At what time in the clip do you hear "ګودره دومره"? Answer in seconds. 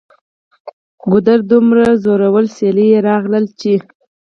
1.09-1.85